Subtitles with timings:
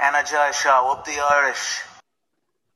[0.00, 1.82] Energize Show, up the Irish.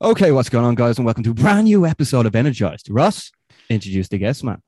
[0.03, 2.91] Okay, what's going on, guys, and welcome to a brand new episode of Energized.
[2.91, 3.33] Russ,
[3.71, 4.61] introduce the guest, man.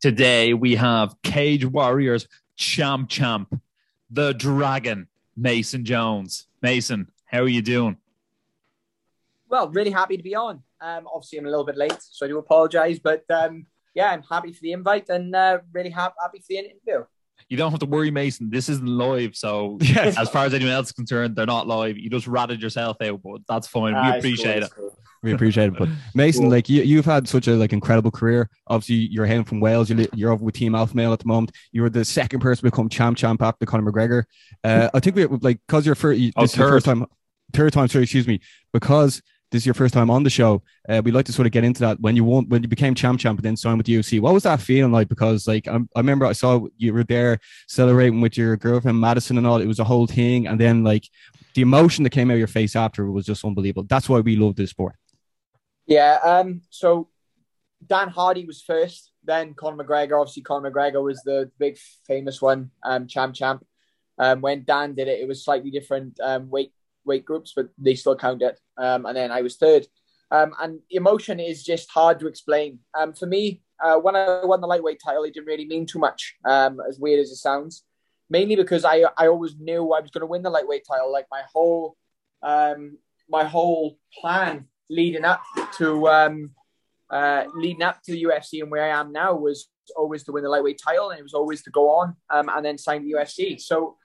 [0.00, 3.60] Today we have Cage Warriors champ champ,
[4.08, 6.46] the Dragon, Mason Jones.
[6.62, 7.96] Mason, how are you doing?
[9.48, 10.62] Well, really happy to be on.
[10.80, 13.00] Um, obviously, I'm a little bit late, so I do apologise.
[13.00, 16.58] But um, yeah, I'm happy for the invite and uh, really ha- happy for the
[16.58, 17.04] interview.
[17.48, 18.50] You don't have to worry, Mason.
[18.50, 20.18] This isn't live, so Yes.
[20.18, 21.96] as far as anyone else is concerned, they're not live.
[21.98, 23.94] You just ratted yourself out, but that's fine.
[23.94, 24.72] Ah, we appreciate cool, it.
[24.92, 24.98] cool.
[25.22, 25.78] We appreciate it.
[25.78, 26.50] But Mason, Cool.
[26.52, 28.48] like you, you've had such a like incredible career.
[28.68, 29.90] Obviously, you're hailing from Wales.
[29.90, 31.50] You're, you're over with Team Alpha Male at the moment.
[31.72, 34.24] You were the second person to become champ champ after Conor McGregor.
[34.62, 36.20] Uh, I think we like because you're first.
[36.20, 36.98] This Oh, is your first third.
[36.98, 37.06] time,
[37.52, 37.88] third time.
[37.88, 38.40] Sorry, excuse me.
[38.72, 40.62] Because this is your first time on the show.
[40.88, 42.94] Uh, we'd like to sort of get into that when you won, when you became
[42.94, 44.20] champ champ and then signed with the UFC.
[44.20, 45.08] What was that feeling like?
[45.08, 49.38] Because like I'm, I remember I saw you were there celebrating with your girlfriend Madison
[49.38, 49.60] and all.
[49.60, 51.08] It was a whole thing, and then like
[51.54, 53.84] the emotion that came out of your face after was just unbelievable.
[53.88, 54.96] That's why we love this sport.
[55.86, 56.18] Yeah.
[56.22, 56.62] Um.
[56.70, 57.08] So
[57.86, 60.20] Dan Hardy was first, then Conor McGregor.
[60.20, 62.70] Obviously, Conor McGregor was the big famous one.
[62.82, 63.64] Um, champ champ.
[64.18, 66.72] Um, when Dan did it, it was slightly different um, weight
[67.08, 68.56] weight groups, but they still counted.
[68.76, 69.86] Um, and then I was third.
[70.30, 72.80] Um, and emotion is just hard to explain.
[72.96, 75.98] Um, for me, uh, when I won the lightweight title, it didn't really mean too
[75.98, 76.36] much.
[76.44, 77.84] Um, as weird as it sounds,
[78.28, 81.10] mainly because I I always knew I was going to win the lightweight title.
[81.12, 81.96] Like my whole
[82.42, 85.42] um, my whole plan leading up
[85.76, 86.50] to um,
[87.10, 90.42] uh, leading up to the UFC and where I am now was always to win
[90.44, 93.12] the lightweight title, and it was always to go on um, and then sign the
[93.12, 93.60] UFC.
[93.60, 93.96] So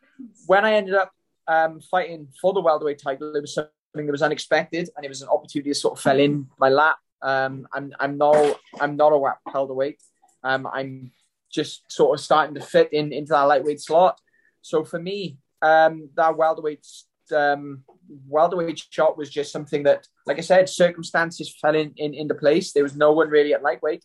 [0.46, 1.12] when I ended up
[1.48, 5.22] um, fighting for the welterweight title, it was something that was unexpected, and it was
[5.22, 6.98] an opportunity that sort of fell in my lap.
[7.22, 10.02] Um, I'm I'm not I'm not a welterweight.
[10.44, 11.12] Um, I'm
[11.52, 14.20] just sort of starting to fit in into that lightweight slot.
[14.62, 16.86] So for me, um, that welterweight
[17.32, 17.84] um,
[18.28, 22.74] welterweight shot was just something that, like I said, circumstances fell in, in into place.
[22.74, 24.04] There was no one really at lightweight,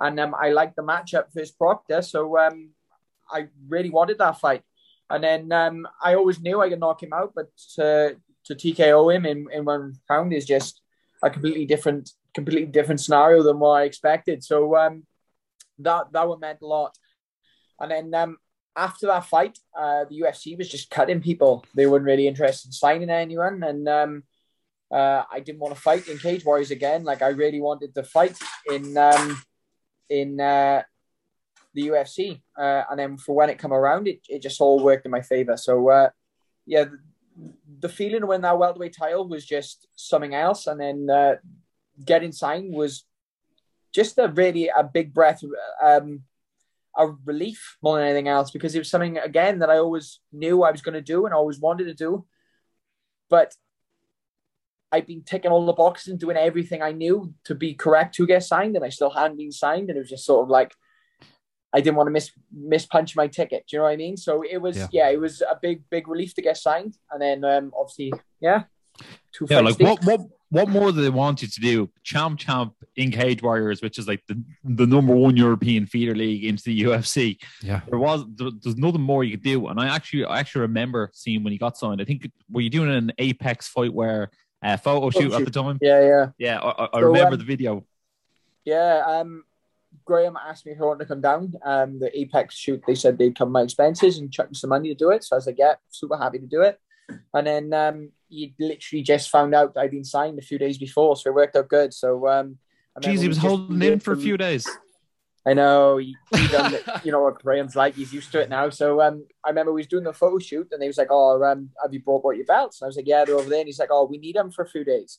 [0.00, 2.70] and um, I liked the matchup versus Proctor, so um,
[3.30, 4.62] I really wanted that fight.
[5.10, 9.14] And then um, I always knew I could knock him out, but to, to TKO
[9.14, 10.82] him in, in one round is just
[11.22, 14.44] a completely different, completely different scenario than what I expected.
[14.44, 15.04] So um,
[15.78, 16.96] that that one meant a lot.
[17.80, 18.38] And then um,
[18.76, 21.64] after that fight, uh, the UFC was just cutting people.
[21.74, 24.22] They weren't really interested in signing anyone, and um,
[24.90, 27.04] uh, I didn't want to fight in Cage Warriors again.
[27.04, 28.38] Like I really wanted to fight
[28.70, 29.42] in um,
[30.08, 30.82] in uh,
[31.78, 35.04] the UFC, uh, and then for when it come around, it, it just all worked
[35.04, 35.56] in my favor.
[35.56, 36.10] So uh,
[36.66, 36.98] yeah, the,
[37.80, 41.36] the feeling when that welterweight title was just something else, and then uh,
[42.04, 43.04] getting signed was
[43.94, 45.42] just a really a big breath.
[45.82, 46.22] Um,
[46.96, 50.64] a relief more than anything else because it was something again that I always knew
[50.64, 52.26] I was going to do and always wanted to do,
[53.30, 53.54] but
[54.90, 58.26] I've been ticking all the boxes and doing everything I knew to be correct to
[58.26, 60.74] get signed, and I still hadn't been signed, and it was just sort of like
[61.74, 63.64] I didn't want to miss miss punch my ticket.
[63.68, 64.16] Do you know what I mean?
[64.16, 64.86] So it was Yeah.
[64.92, 68.64] yeah, it was a big big relief to get signed, and then um, obviously yeah,
[69.32, 70.20] two Yeah, like what what
[70.50, 71.90] what more do they want you to do?
[72.04, 76.42] Champ champ in Cage Warriors, which is like the, the number one European feeder league
[76.46, 77.36] into the UFC.
[77.62, 77.82] Yeah.
[77.90, 79.66] There was there, there's nothing more you could do.
[79.68, 82.00] And I actually I actually remember seeing when he got signed.
[82.00, 84.30] I think were you doing an Apex fight where
[84.62, 85.78] uh, photo shoot at the time?
[85.82, 86.26] Yeah, yeah.
[86.38, 87.84] Yeah, I, I- I So, remember um, the video.
[88.64, 89.44] Yeah, um,
[90.04, 91.54] Graham asked me if I wanted to come down.
[91.64, 94.88] Um, the Apex shoot, they said they'd cover my expenses and chuck me some money
[94.88, 95.24] to do it.
[95.24, 96.78] So I was like, yeah, super happy to do it.
[97.32, 101.16] And then um, you literally just found out I'd been signed a few days before,
[101.16, 101.94] so it worked out good.
[101.94, 102.58] So um,
[103.00, 104.68] Jeez, he was holding in for a few days.
[105.46, 105.96] I know.
[105.96, 106.84] He, he done it.
[107.04, 107.94] you know what Graham's like.
[107.94, 108.68] He's used to it now.
[108.70, 111.42] So um, I remember we was doing the photo shoot, and he was like, "Oh,
[111.42, 113.60] um, have you brought, brought your belts?" And I was like, "Yeah, they're over there."
[113.60, 115.18] And he's like, "Oh, we need them for a few days."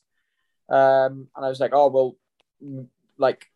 [0.68, 2.16] Um, and I was like, "Oh, well,
[2.64, 2.86] mm,
[3.18, 3.46] like."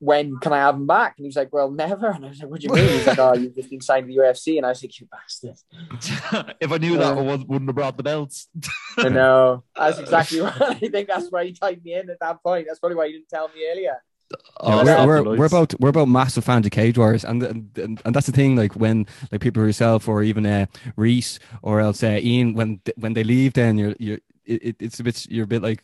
[0.00, 1.14] When can I have him back?
[1.18, 3.06] And he was like, "Well, never." And I was like, "What do you mean?" He's
[3.06, 5.56] like, "Oh, you've just been signed to the UFC." And I was like, "You bastard!"
[6.60, 8.48] if I knew that, I wouldn't have brought the belts.
[8.96, 9.64] I know.
[9.74, 11.08] That's exactly what I think.
[11.08, 12.66] That's why he tied me in at that point.
[12.68, 14.02] That's probably why you didn't tell me earlier.
[14.60, 18.00] Oh, we're, we're, we're about we're about massive fans of Cage Warriors, and and, and
[18.04, 18.56] and that's the thing.
[18.56, 23.14] Like when like people yourself or even uh, Rhys or else uh, Ian when when
[23.14, 25.82] they leave, then you're you're it, it- it's a bit you're a bit like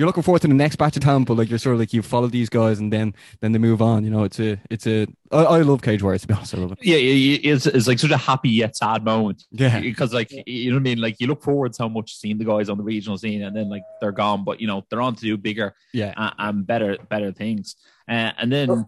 [0.00, 1.92] you're looking forward to the next batch of talent, but like you're sort of like
[1.92, 4.02] you follow these guys and then then they move on.
[4.02, 6.54] You know, it's a it's a I, I love Cage Warriors to be honest.
[6.54, 6.78] I love it.
[6.80, 7.12] yeah, yeah,
[7.42, 9.44] yeah, it's, it's like such a happy yet sad moment.
[9.50, 12.38] Yeah, because like you know what I mean like you look forward so much seeing
[12.38, 15.02] the guys on the regional scene and then like they're gone but you know they're
[15.02, 16.14] on to do bigger yeah.
[16.16, 17.76] and, and better better things
[18.08, 18.86] uh, and then Oh.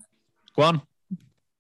[0.56, 0.82] go on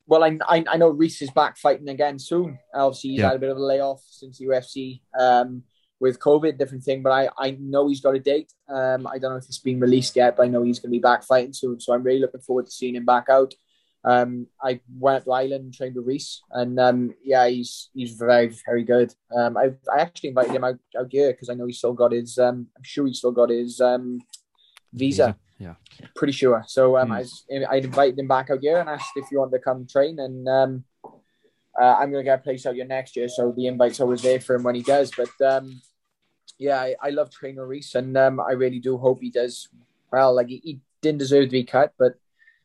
[0.06, 2.58] Well, I, I I know Rhys is back fighting again soon.
[2.74, 3.28] Obviously, he's Yeah.
[3.28, 5.00] had a bit of a layoff since the UFC.
[5.18, 5.62] Um,
[6.02, 7.00] with COVID, different thing.
[7.02, 8.52] But I, I know he's got a date.
[8.68, 10.98] Um, I don't know if it's been released yet, but I know he's going to
[10.98, 11.78] be back fighting soon.
[11.80, 13.54] So I'm really looking forward to seeing him back out.
[14.04, 18.14] Um, I went up to Ireland and trained with Rhys, and um, yeah, he's he's
[18.14, 19.14] very very good.
[19.38, 22.10] Um, I I actually invited him out, out here because I know he's still got
[22.10, 22.36] his.
[22.36, 24.18] Um, I'm sure he's still got his um,
[24.92, 25.36] visa.
[25.60, 25.74] Yeah.
[26.16, 26.64] pretty sure.
[26.66, 27.12] So um, Hmm.
[27.12, 27.24] I
[27.70, 30.48] I invited him back out here and asked if you want to come train, and
[30.48, 30.84] um,
[31.80, 33.28] uh, I'm gonna get a place out here next year.
[33.28, 35.12] So the invite's always there for him when he does.
[35.16, 35.80] But um,
[36.58, 39.68] yeah, I, I love Trainer Rhys, and um, I really do hope he does
[40.12, 40.34] well.
[40.34, 42.14] Like he, he didn't deserve to be cut, but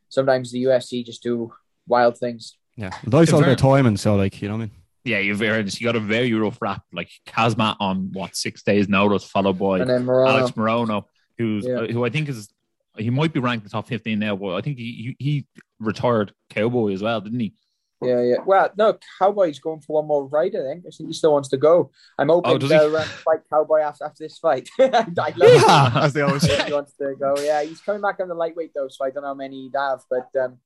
[0.10, 1.54] sometimes the UFC just do
[1.88, 2.58] wild things.
[2.76, 2.92] Yeah.
[3.06, 3.50] Life's all Fair.
[3.54, 4.72] about timing, so like, you know what I mean?
[5.04, 6.84] Yeah, you've heard you got a very rough rap.
[6.92, 11.06] Like Khamzat on what six days notice, followed by And then Morono, Alex Morono,
[11.38, 11.76] who's Yeah.
[11.80, 12.50] uh, who I think is
[12.98, 15.48] he might be ranked the top fifteen now, but I think he he, he
[15.80, 17.54] retired cowboy as well, didn't he?
[18.02, 18.36] Yeah, yeah.
[18.46, 20.56] Well, no, Cowboy's going for one more ride.
[20.56, 20.86] I think.
[20.88, 21.92] I think he still wants to go.
[22.20, 22.78] I'm hoping Oh, does he?
[22.78, 24.70] they'll um, fight Cowboy after, after this fight.
[24.80, 26.04] I love him.
[26.04, 26.64] as they always say.
[26.66, 27.36] he wants to go.
[27.40, 29.76] Yeah, he's coming back on the lightweight though, so I don't know how many he'd
[29.76, 30.02] have.
[30.10, 30.60] But um,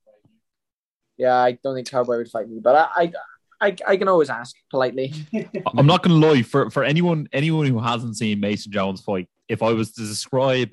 [1.16, 2.60] yeah, I don't think Cowboy would fight me.
[2.62, 3.12] But I, I,
[3.68, 5.14] I, I can always ask politely.
[5.76, 9.28] I'm not gonna lie for for anyone anyone who hasn't seen Mason Jones fight.
[9.48, 10.70] If I was to describe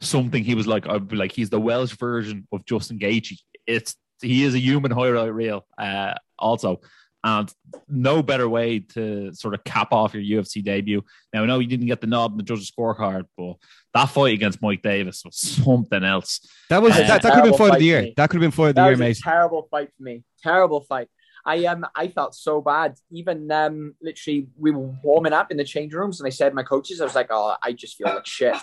[0.00, 3.38] something he was like, I'd be like he's the Welsh version of Justin Gaethje.
[3.66, 6.80] It's he is a human highlight reel, uh, also,
[7.22, 7.52] and
[7.88, 11.02] no better way to sort of cap off your UFC debut.
[11.32, 13.54] Now I know you didn't get the nod in the judges' scorecard, but
[13.94, 16.40] that fight against Mike Davis was something else.
[16.70, 18.08] That was Uh, that, that could have been terrible fight of the year.
[18.16, 19.22] That could have been fight of the That year, was a Mason.
[19.24, 20.22] terrible fight for me.
[20.42, 21.08] Terrible fight.
[21.46, 22.96] I um I felt so bad.
[23.10, 26.54] Even um literally we were warming up in the change rooms and I said to
[26.54, 28.56] my coaches, I was like, Oh, I just feel like shit.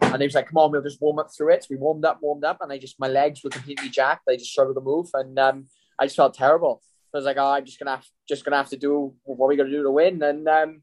[0.00, 1.64] And he was like, Come on, we'll just warm up through it.
[1.64, 4.28] So we warmed up, warmed up, and I just my legs were completely jacked.
[4.28, 5.66] I just struggled to move and um
[5.98, 6.82] I just felt terrible.
[7.10, 9.48] So I was like, Oh, I'm just gonna have just gonna have to do what
[9.48, 10.22] we gotta do to win.
[10.22, 10.82] And um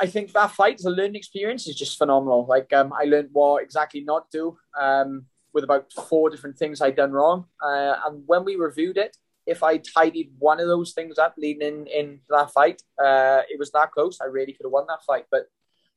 [0.00, 2.46] I think that fight a learning experience is just phenomenal.
[2.46, 4.58] Like um I learned what exactly not to do.
[4.80, 7.46] Um with about four different things I'd done wrong.
[7.62, 9.16] Uh, and when we reviewed it,
[9.46, 13.58] if I tidied one of those things up leading in, in that fight, uh, it
[13.58, 14.20] was that close.
[14.20, 15.46] I really could have won that fight, but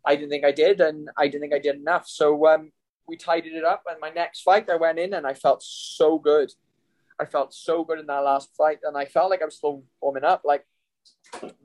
[0.06, 2.08] I didn't think I did, and I didn't think I did enough.
[2.08, 2.72] So um,
[3.08, 6.20] we tidied it up, and my next fight, I went in and I felt so
[6.20, 6.52] good.
[7.20, 9.84] I felt so good in that last fight, and I felt like I was still
[10.02, 10.42] warming up.
[10.46, 10.66] Like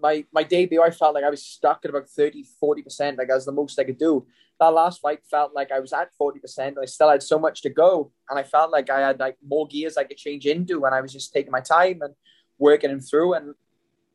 [0.00, 3.18] my my debut, I felt like I was stuck at about 30, 40%.
[3.18, 4.26] Like that was the most I could do.
[4.58, 6.74] That last fight felt like I was at 40%.
[6.80, 8.12] I still had so much to go.
[8.28, 10.84] And I felt like I had like more gears I could change into.
[10.84, 12.14] And I was just taking my time and
[12.58, 13.34] working them through.
[13.34, 13.54] And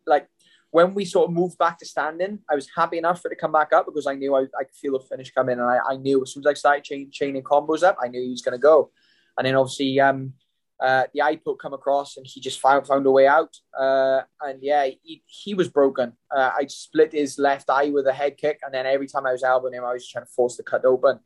[0.05, 0.27] like
[0.71, 3.39] when we sort of moved back to standing, I was happy enough for it to
[3.39, 5.59] come back up because I knew I, I could feel the finish come in.
[5.59, 8.21] And I, I knew as soon as I started chain, chaining combos up, I knew
[8.21, 8.91] he was going to go.
[9.37, 10.33] And then obviously, um,
[10.79, 13.55] uh, the eye poke come across and he just found found a way out.
[13.77, 16.13] Uh, and yeah, he, he was broken.
[16.35, 19.31] Uh, I split his left eye with a head kick, and then every time I
[19.31, 21.19] was elbowing him, I was trying to force the cut open,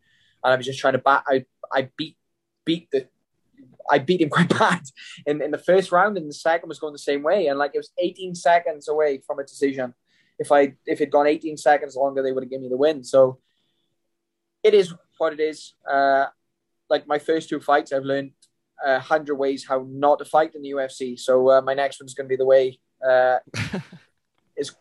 [0.44, 1.24] and I was just trying to bat.
[1.28, 2.18] I I beat
[2.66, 3.08] beat the.
[3.90, 4.82] I beat him quite bad
[5.26, 7.72] in, in the first round, and the second was going the same way, and like
[7.74, 9.94] it was 18 seconds away from a decision.
[10.38, 13.04] If I if it'd gone 18 seconds longer, they would have given me the win.
[13.04, 13.40] So
[14.64, 15.74] it is what it is.
[15.90, 16.28] Uh,
[16.90, 18.32] like my first two fights, I've learned
[18.84, 21.20] a hundred ways how not to fight in the UFC.
[21.20, 23.40] So uh, my next one's going to be the way uh,
[24.58, 24.76] is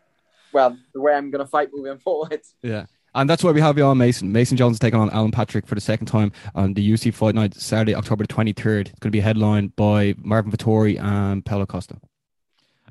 [0.52, 2.40] well the way I'm going to fight moving forward.
[2.62, 2.86] Yeah.
[3.18, 4.30] And that's why we have you on, Mason.
[4.30, 7.34] Mason Jones is taking on Alan Patrick for the second time on the UFC Fight
[7.34, 8.82] Night, Saturday, October the 23rd.
[8.82, 11.96] It's going to be headlined by Marvin Vettori and Paulo Costa.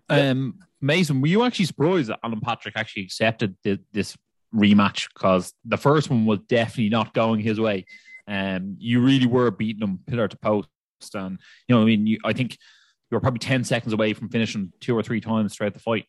[0.09, 4.17] Um, Mason, were you actually surprised that Alan Patrick actually accepted thi- this
[4.53, 5.07] rematch?
[5.13, 7.85] Because the first one was definitely not going his way.
[8.27, 10.67] Um, you really were beating him pillar to post,
[11.13, 14.27] and you know, I mean, you, I think you were probably ten seconds away from
[14.27, 16.05] finishing two or three times throughout the fight.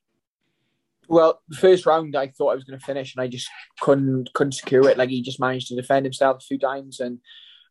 [1.08, 3.48] Well, the first round I thought I was going to finish, and I just
[3.80, 4.98] couldn't couldn't secure it.
[4.98, 7.18] Like he just managed to defend himself a few times, and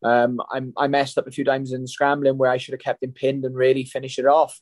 [0.03, 3.03] um, I, I messed up a few times in scrambling where I should have kept
[3.03, 4.59] him pinned and really finish it off.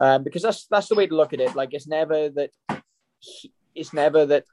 [0.00, 1.54] Um, because that's that's the way to look at it.
[1.54, 2.50] Like it's never that
[3.20, 4.44] he, it's never that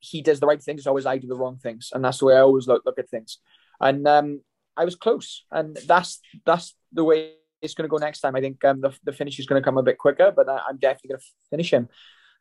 [0.00, 0.80] he does the right things.
[0.80, 2.98] It's always I do the wrong things, and that's the way I always look look
[2.98, 3.38] at things.
[3.80, 4.40] And um,
[4.76, 7.32] I was close, and that's that's the way
[7.62, 8.36] it's going to go next time.
[8.36, 10.60] I think um, the the finish is going to come a bit quicker, but I,
[10.68, 11.88] I'm definitely going to finish him.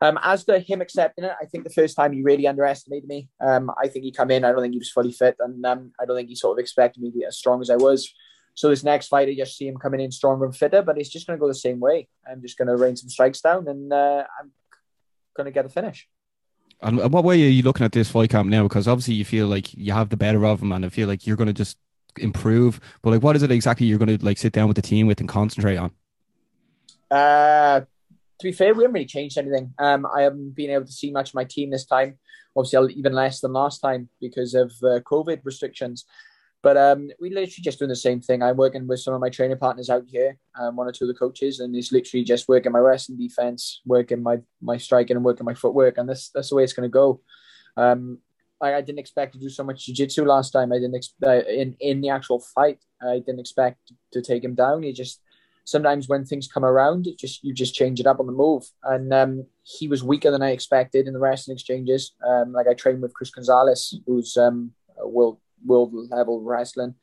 [0.04, 3.30] Um, as to him accepting it, I think the first time he really underestimated me.
[3.40, 4.44] Um, I think he come in.
[4.44, 6.62] I don't think he was fully fit, and um, I don't think he sort of
[6.62, 8.14] expected me to be as strong as I was.
[8.54, 11.08] So this next fight, I just see him coming in stronger and fitter, but he's
[11.08, 12.10] just going to go the same way.
[12.30, 14.52] I'm just going to rain some strikes down, and uh, I'm
[15.38, 16.06] going to get a finish.
[16.82, 18.64] And and what way are you looking at this fight camp now?
[18.64, 21.26] Because obviously you feel like you have the better of him, and I feel like
[21.26, 21.78] you're going to just
[22.20, 22.82] improve.
[23.02, 25.08] But like, what is it exactly you're going to like sit down with the team
[25.08, 25.92] with and concentrate on?
[27.10, 27.82] Uh,
[28.44, 29.74] to be fair, we haven't really changed anything.
[29.80, 32.18] Um, I haven't been able to see much of my team this time.
[32.58, 36.04] Obviously, even less than last time because of uh, COVID restrictions.
[36.62, 38.44] But um, we literally just doing the same thing.
[38.44, 41.08] I'm working with some of my training partners out here, um, one or two of
[41.08, 45.26] the coaches, and it's literally just working my wrestling defense, working my my striking, and
[45.26, 47.22] working my footwork, and that's that's the way it's going to go.
[47.78, 48.20] Um,
[48.62, 50.72] I, I, didn't expect to do so much jiu-jitsu last time.
[50.72, 52.80] I didn't expect uh, in in the actual fight.
[53.02, 54.84] I didn't expect to take him down.
[54.84, 55.22] He just
[55.66, 58.64] sometimes when things come around, it just you just change it up on the move.
[58.84, 62.14] And um, he was weaker than I expected in the wrestling exchanges.
[62.26, 66.96] Um, like I trained with Chris Gonzalez, who's um, world world level wrestling,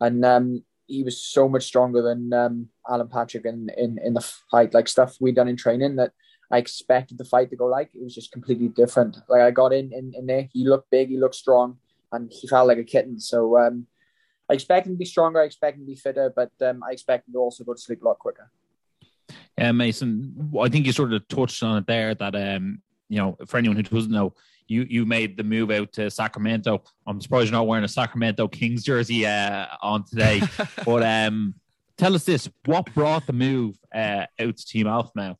[0.00, 4.26] and um, he was so much stronger than um, Alan Patrick in, in in the
[4.50, 4.74] fight.
[4.74, 6.12] Like stuff we done in training that
[6.50, 7.90] I expected the fight to go like.
[7.94, 9.16] It was just completely different.
[9.28, 11.78] Like I got in in, in there, he looked big, he looked strong,
[12.12, 13.18] and he felt like a kitten.
[13.18, 13.86] So um,
[14.50, 15.40] I expect him to be stronger.
[15.40, 17.80] I expect him to be fitter, but um, I expect him to also go to
[17.80, 18.50] sleep a lot quicker.
[19.56, 20.50] Yeah, Mason.
[20.60, 22.14] I think you sort of touched on it there.
[22.14, 24.34] That um, you know, for anyone who doesn't know,
[24.66, 26.82] you you made the move out to Sacramento.
[27.06, 30.42] I'm surprised you're not wearing a Sacramento Kings jersey uh, on today.
[30.84, 31.54] but um,
[31.96, 35.38] tell us this: what brought the move uh, out to Team Alpha now?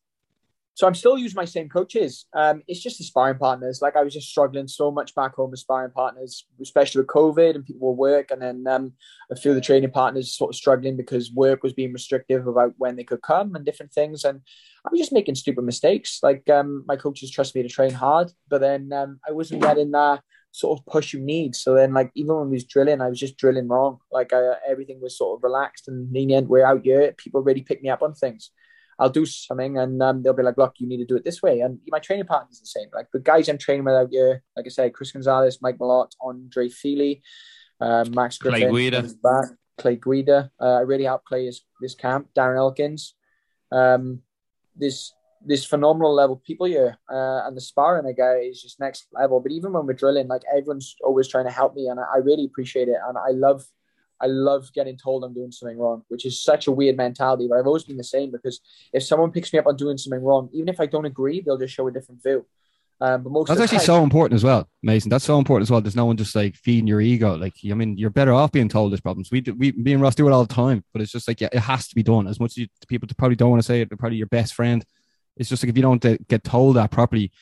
[0.75, 2.27] So I'm still using my same coaches.
[2.35, 3.81] Um, it's just the sparring partners.
[3.81, 7.55] Like I was just struggling so much back home with sparring partners, especially with COVID
[7.55, 8.33] and people were work.
[8.33, 8.93] And then um,
[9.31, 12.75] a few of the training partners sort of struggling because work was being restrictive about
[12.77, 14.25] when they could come and different things.
[14.25, 14.41] And
[14.85, 16.19] I was just making stupid mistakes.
[16.25, 19.93] Like um, my coaches trust me to train hard, but then um, I wasn't getting
[19.93, 21.55] that sort of push you need.
[21.55, 23.99] So then, like even when we was drilling, I was just drilling wrong.
[24.11, 26.49] Like I, everything was sort of relaxed and lenient.
[26.49, 28.51] We're out here, people really pick me up on things.
[28.99, 31.43] I'll do something and um, they'll be like, look, you need to do it this
[31.43, 31.61] way.
[31.61, 32.89] And my training partner's the same.
[32.95, 36.13] Like the guys I'm training with out here, like I said, Chris Gonzalez, Mike Malott,
[36.21, 37.23] Andre Fili,
[37.81, 39.03] uh, Max Griffin, Clay Guida.
[39.23, 39.47] Back,
[39.79, 40.51] Clay Guida.
[40.61, 42.29] Uh, I really helped play this, this camp.
[42.37, 43.15] Darren Elkins.
[43.73, 44.23] Um,
[44.77, 45.13] this
[45.47, 49.41] this phenomenal level people here, uh, and the sparring I guy is just next level.
[49.41, 52.19] But even when we're drilling, like everyone's always trying to help me, and I, I
[52.19, 52.97] really appreciate it.
[53.07, 53.65] And I love
[54.21, 57.47] I love getting told I'm doing something wrong, which is such a weird mentality.
[57.49, 58.61] But I've always been the same because
[58.93, 61.59] if someone picks me up on doing something wrong, even if I don't agree, they'll
[61.59, 62.47] just show a different view.
[63.01, 65.11] Um, but most that's actually time, so important as well, Mason.
[65.11, 65.81] That's so important as well.
[65.81, 67.37] There's no one just like feeding your ego.
[67.37, 69.31] Like, I mean, you're better off being told there's problems.
[69.33, 71.49] We, we, me and Ross do it all the time, but it's just like, yeah,
[71.53, 72.29] it has to be done.
[72.29, 74.55] As much as you, people probably don't want to say it, they're probably your best
[74.55, 74.85] friend.
[75.37, 77.33] It's just like if you don't get told that properly,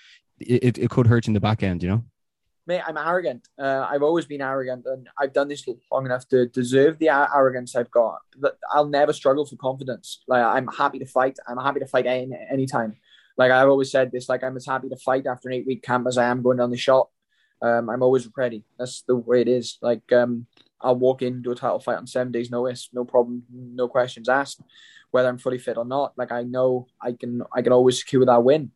[0.41, 2.05] it, it, it could hurt you in the back end, you know?
[2.73, 3.49] Mate, I'm arrogant.
[3.59, 7.77] Uh, I've always been arrogant, and I've done this long enough to deserve the arrogance
[7.77, 8.21] I've got.
[8.71, 10.23] I'll never struggle for confidence.
[10.27, 11.39] Like I'm happy to fight.
[11.47, 12.97] I'm happy to fight any anytime.
[13.37, 14.29] Like I've always said this.
[14.29, 16.59] Like I'm as happy to fight after an eight week camp as I am going
[16.59, 17.09] down the shot.
[17.61, 18.65] Um, I'm always ready.
[18.79, 19.79] That's the way it is.
[19.83, 20.47] Like um,
[20.81, 24.61] I'll walk into a title fight on seven days notice, no problem, no questions asked,
[25.11, 26.13] whether I'm fully fit or not.
[26.17, 28.73] Like I know I can I can always secure that win.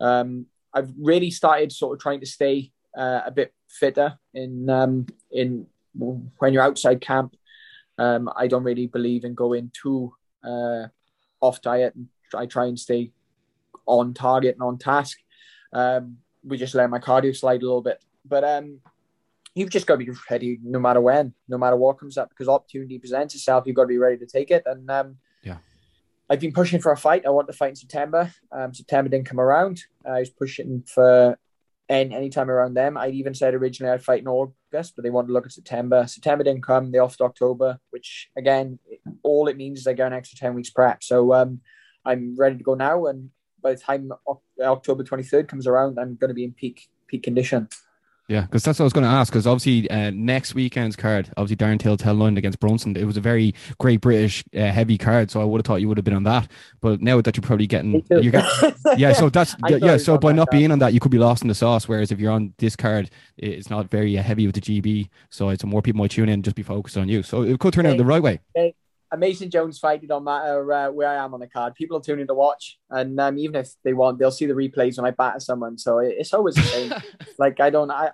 [0.00, 5.06] Um, I've really started sort of trying to stay uh, a bit fitter in um,
[5.30, 7.36] in when you're outside camp.
[7.98, 10.86] Um, I don't really believe in going too uh,
[11.40, 11.94] off diet.
[12.34, 13.12] I try and stay
[13.86, 15.18] on target and on task.
[15.72, 18.80] Um, we just let my cardio slide a little bit, but um,
[19.54, 22.48] you've just got to be ready no matter when, no matter what comes up, because
[22.48, 23.64] opportunity presents itself.
[23.66, 24.62] You've got to be ready to take it.
[24.66, 25.58] And um, yeah,
[26.28, 27.26] I've been pushing for a fight.
[27.26, 28.32] I want to fight in September.
[28.52, 29.82] Um, September didn't come around.
[30.06, 31.38] I was pushing for
[31.90, 32.96] and anytime around them.
[32.96, 36.06] I'd even said originally I'd fight in August, but they wanted to look at September.
[36.06, 36.92] September didn't come.
[36.92, 38.78] They offered October, which again,
[39.24, 41.02] all it means is I get an extra 10 weeks prep.
[41.02, 41.60] So um,
[42.04, 43.06] I'm ready to go now.
[43.06, 43.30] And
[43.60, 44.12] by the time
[44.60, 47.68] October 23rd comes around, I'm going to be in peak peak condition.
[48.30, 49.32] Yeah, because that's what I was going to ask.
[49.32, 53.20] Because obviously, uh, next weekend's card, obviously Darren Till Tell against Brunson, it was a
[53.20, 55.32] very great British uh, heavy card.
[55.32, 56.48] So I would have thought you would have been on that.
[56.80, 59.14] But now that you're probably getting, you're getting yeah.
[59.14, 59.96] So that's yeah.
[59.96, 61.88] So by not being on that, you could be lost in the sauce.
[61.88, 65.08] Whereas if you're on this card, it's not very uh, heavy with the GB.
[65.30, 67.24] So it's more people might tune in and just be focused on you.
[67.24, 68.38] So it could turn hey, out the right way.
[68.54, 68.76] Hey.
[69.12, 71.74] A Mason Jones fight, it don't matter uh, where I am on the card.
[71.74, 74.98] People are tuning to watch, and um, even if they want, they'll see the replays
[74.98, 75.78] when I batter someone.
[75.78, 76.94] So it's always the same.
[77.38, 78.12] like I don't, I,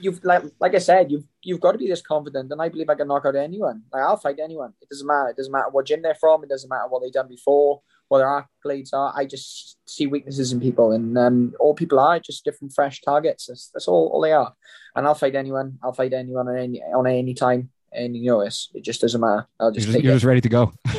[0.00, 2.88] you've like like I said, you've you've got to be this confident, and I believe
[2.88, 3.82] I can knock out anyone.
[3.92, 4.72] Like I'll fight anyone.
[4.80, 5.30] It doesn't matter.
[5.30, 6.44] It doesn't matter what gym they're from.
[6.44, 9.12] It doesn't matter what they've done before, what their accolades are.
[9.16, 13.46] I just see weaknesses in people, and um, all people are just different, fresh targets.
[13.46, 14.54] That's, that's all, all they are.
[14.94, 15.78] And I'll fight anyone.
[15.82, 19.20] I'll fight anyone on any on any time and you know it's, it just doesn't
[19.20, 19.46] matter.
[19.58, 20.72] I'll just you're, you're just ready to go.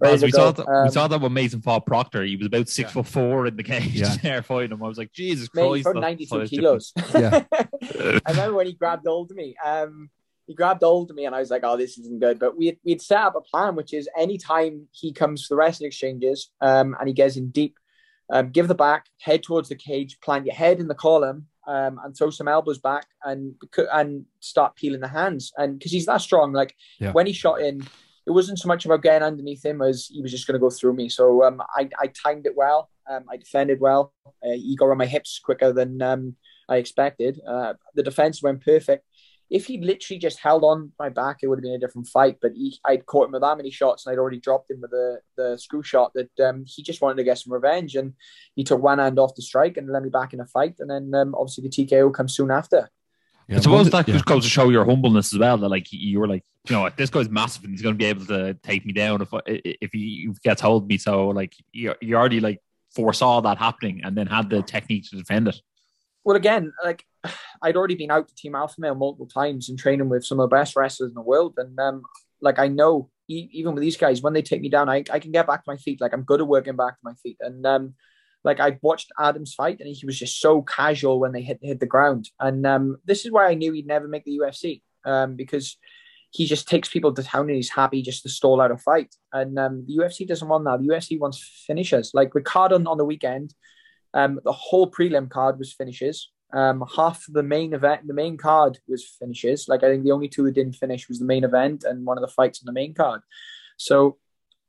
[0.00, 0.38] ready to we go.
[0.38, 2.24] saw that um, we saw that when Mason fought Proctor.
[2.24, 2.92] He was about six yeah.
[2.92, 4.16] foot four in the cage yeah.
[4.22, 4.82] there fighting him.
[4.82, 6.92] I was like, Jesus Mate, Christ, ninety two kilos.
[7.14, 9.54] yeah, I remember when he grabbed hold of me.
[9.64, 10.10] Um,
[10.46, 12.38] he grabbed hold of me and I was like, oh, this isn't good.
[12.38, 15.88] But we we'd set up a plan, which is anytime he comes to the wrestling
[15.88, 17.78] exchanges um, and he gets in deep
[18.32, 22.00] Um, give the back, head towards the cage, plant your head in the column, um,
[22.04, 23.54] and throw some elbows back and
[23.92, 25.52] and start peeling the hands.
[25.56, 27.12] And because he's that strong, like Yeah.
[27.12, 27.86] when he shot in,
[28.26, 30.70] it wasn't so much about getting underneath him as he was just going to go
[30.70, 31.08] through me.
[31.08, 32.90] So um, I, I timed it well.
[33.08, 34.12] Um, I defended well.
[34.26, 36.36] Uh, he got on my hips quicker than um,
[36.68, 37.40] I expected.
[37.46, 39.04] Uh, the defense went perfect.
[39.50, 42.38] If he literally just held on my back, it would have been a different fight.
[42.40, 44.90] But he, I'd caught him with that many shots, and I'd already dropped him with
[44.90, 47.96] the, the screw shot that um, he just wanted to get some revenge.
[47.96, 48.14] And
[48.54, 50.76] he took one hand off the strike and let me back in a fight.
[50.78, 52.88] And then um, obviously the TKO comes soon after.
[53.48, 54.14] Yeah, I suppose that yeah.
[54.14, 55.58] just goes to show your humbleness as well.
[55.58, 58.04] That like you were like, you know, this guy's massive and he's going to be
[58.04, 60.98] able to take me down if I, if he gets hold of me.
[60.98, 62.60] So like you, you already like
[62.94, 65.56] foresaw that happening and then had the technique to defend it.
[66.22, 67.04] Well, again, like
[67.62, 70.48] I'd already been out to Team Alpha Male multiple times and training with some of
[70.48, 72.02] the best wrestlers in the world, and um,
[72.40, 75.18] like I know e- even with these guys, when they take me down, I, I
[75.18, 76.00] can get back to my feet.
[76.00, 77.94] Like I'm good at working back to my feet, and um,
[78.44, 81.80] like I watched Adams fight, and he was just so casual when they hit hit
[81.80, 85.36] the ground, and um, this is why I knew he'd never make the UFC, um,
[85.36, 85.76] because
[86.32, 89.14] he just takes people to town and he's happy just to stall out a fight,
[89.32, 90.80] and um, the UFC doesn't want that.
[90.80, 92.12] The UFC wants finishers.
[92.14, 93.52] Like with card on, on the weekend,
[94.14, 96.30] um, the whole prelim card was finishes.
[96.52, 99.68] Um, half the main event, the main card was finishes.
[99.68, 102.18] Like I think the only two that didn't finish was the main event and one
[102.18, 103.20] of the fights on the main card.
[103.76, 104.18] So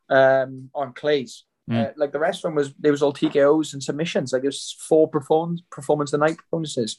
[0.10, 1.90] um, on clays, Mm.
[1.90, 4.34] uh, like the rest of them was there was all TKOs and submissions.
[4.34, 6.98] Like there's four performance performance of the night performances.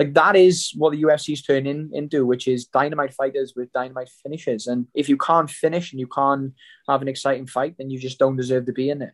[0.00, 4.66] Like that is what the UFC's turning into, which is dynamite fighters with dynamite finishes.
[4.66, 6.52] And if you can't finish and you can't
[6.88, 9.12] have an exciting fight, then you just don't deserve to be in it.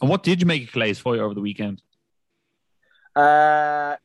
[0.00, 1.80] And what did you make of Clay's for you over the weekend?
[3.14, 3.96] Uh,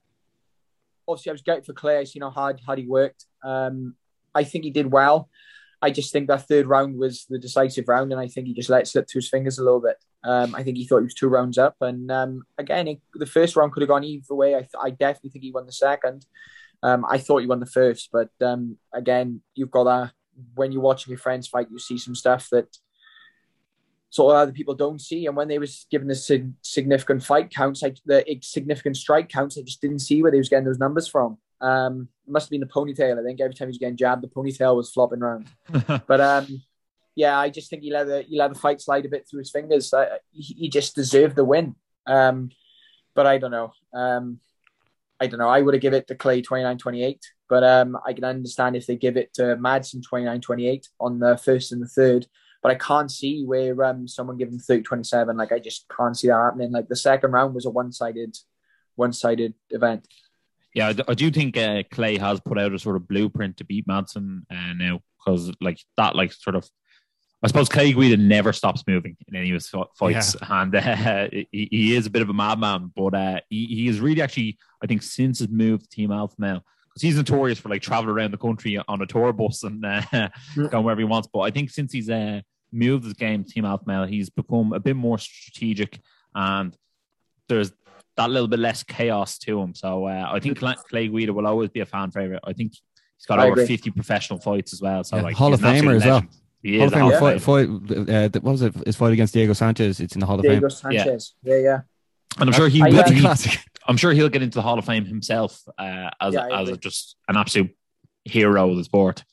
[1.09, 2.05] obviously, I was great for Clay.
[2.05, 3.25] Seen how hard, hard he worked.
[3.43, 3.95] Um,
[4.33, 5.29] I think he did well.
[5.81, 8.69] I just think that third round was the decisive round, and I think he just
[8.69, 9.97] let it slip through his fingers a little bit.
[10.23, 13.25] Um, I think he thought he was two rounds up, and um, again, it, the
[13.25, 14.55] first round could have gone either way.
[14.55, 16.25] I, th- I definitely think he won the second.
[16.83, 20.11] Um, I thought he won the first, but um, again, you've got that
[20.55, 22.77] when you're watching your friends fight, you see some stuff that
[24.10, 25.26] sort of other people don't see.
[25.26, 29.58] And when they was given the sig- significant fight counts, like the significant strike counts,
[29.58, 31.38] I just didn't see where they was getting those numbers from.
[31.62, 33.19] Um, it must have been the ponytail.
[33.19, 35.48] I think every time he was getting jabbed, the ponytail was flopping around.
[36.08, 36.62] But um,
[37.15, 39.39] yeah, I just think he let the he let the fight slide a bit through
[39.39, 39.93] his fingers.
[39.93, 41.76] I, he, he just deserved the win.
[42.08, 42.50] Um,
[43.13, 43.74] but I don't know.
[43.93, 44.39] Um,
[45.19, 45.50] I don't know.
[45.50, 47.19] I would have given it to Clay 29-28,
[47.50, 51.74] but um, I can understand if they give it to Madsen 29-28 on the first
[51.74, 52.26] and the third.
[52.62, 55.38] But I can't see where um, someone giving 30-27.
[55.38, 56.72] Like I just can't see that happening.
[56.72, 58.38] Like the second round was a one-sided,
[58.95, 60.08] one-sided event.
[60.74, 63.58] Yeah, I d- I do think uh, Clay has put out a sort of blueprint
[63.58, 66.69] to beat Madsen uh, now because like that, like sort of.
[67.41, 71.30] I suppose Clay Guida never stops moving in any of his fi- fights, and uh,
[71.32, 72.91] he, he is a bit of a madman.
[72.93, 76.36] But uh, he, he is really actually, I think, since his move to Team Alpha
[76.38, 76.63] Male,
[76.99, 80.01] because he's notorious for like traveling around the country on a tour bus and uh,
[80.55, 81.27] going wherever he wants.
[81.31, 84.73] But I think since he's uh, moved his game to Team Alpha Male, he's become
[84.73, 85.99] a bit more strategic,
[86.35, 86.75] and
[87.47, 87.71] there's
[88.17, 89.73] that little bit less chaos to him.
[89.73, 92.41] So uh, I think Cla- Clay Guida will always be a fan favorite.
[92.43, 92.73] I think
[93.17, 93.67] he's got I over agree.
[93.67, 95.03] 50 professional fights as well.
[95.05, 96.23] So Yeah, like Hall of an absolute Famer as well.
[96.62, 98.05] He Hall is of Famer Hall fight, of Fame.
[98.05, 98.75] fight, uh, what was it?
[98.85, 100.01] His fight against Diego Sanchez.
[100.01, 100.51] It's in the Hall of Fame.
[100.51, 101.33] Diego Sanchez.
[101.43, 101.79] Yeah, yeah.
[102.38, 103.59] And I'm sure he, I- will- classic.
[103.89, 106.78] I'm sure he'll get into the Hall of Fame himself uh, as Yeah, as agree.
[106.80, 107.75] just an absolute
[108.23, 109.23] hero of the sport.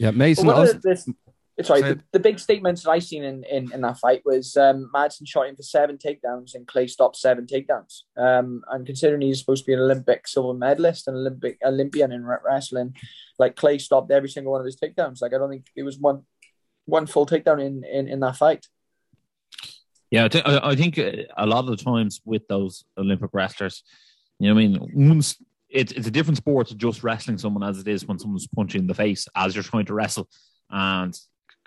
[0.00, 0.46] Yeah, But Mason.
[0.46, 1.14] one also- of the,
[1.62, 4.90] sorry, the, the big statements that I seen in, in, in that fight was um,
[4.94, 8.02] Madsen shot him for seven takedowns and Clay stopped seven takedowns.
[8.16, 12.24] Um, and considering he's supposed to be an Olympic silver medalist and Olympic Olympian in
[12.26, 12.94] wrestling,
[13.38, 15.20] like Clay stopped every single one of his takedowns.
[15.20, 16.22] Like I don't think it was one
[16.86, 18.66] one full takedown in in, in that fight.
[20.10, 23.82] Yeah, I, thi- I think uh, a lot of the times with those Olympic wrestlers,
[24.38, 25.36] you know, what I mean, once
[25.68, 28.82] it's it's a different sport to just wrestling someone as it is when someone's punching
[28.82, 30.28] in the face as you're trying to wrestle.
[30.70, 31.18] And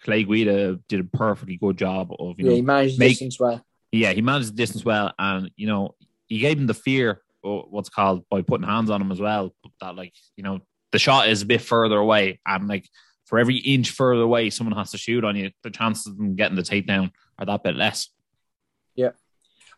[0.03, 3.09] Clay Guida did a perfectly good job of you Yeah, know he managed the make-
[3.11, 3.61] distance well.
[3.91, 5.95] yeah, he managed the distance well, and you know,
[6.27, 9.53] he gave him the fear, or what's called by putting hands on him as well.
[9.81, 10.61] That like, you know,
[10.93, 12.87] the shot is a bit further away, and like
[13.25, 15.51] for every inch further away, someone has to shoot on you.
[15.63, 18.07] The chances of them getting the takedown are that bit less.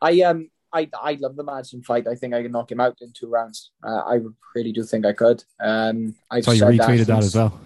[0.01, 2.07] I um I I love the Madsen fight.
[2.07, 3.71] I think I can knock him out in two rounds.
[3.83, 4.19] Uh, I
[4.55, 5.43] really do think I could.
[5.59, 7.59] Um, I've so you retweeted that since- as well.